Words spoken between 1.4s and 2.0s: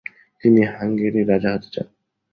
হতে চান।